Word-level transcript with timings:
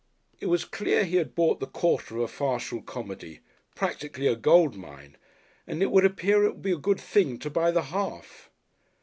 It 0.39 0.47
was 0.47 0.65
clear 0.65 1.03
he 1.05 1.17
had 1.17 1.35
bought 1.35 1.59
the 1.59 1.67
quarter 1.67 2.17
of 2.17 2.23
a 2.23 2.27
farcical 2.27 2.81
comedy 2.81 3.41
practically 3.75 4.25
a 4.25 4.35
gold 4.35 4.75
mine 4.75 5.15
and 5.67 5.83
it 5.83 5.91
would 5.91 6.05
appear 6.05 6.43
it 6.43 6.53
would 6.53 6.63
be 6.63 6.71
a 6.71 6.75
good 6.77 6.99
thing 6.99 7.37
to 7.37 7.51
buy 7.51 7.69
the 7.69 7.83
half. 7.83 8.49